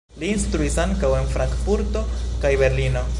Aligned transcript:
Li 0.21 0.29
instruis 0.35 0.77
ankaŭ 0.85 1.11
en 1.19 1.29
Frankfurto 1.35 2.05
kaj 2.47 2.55
Berlino. 2.63 3.09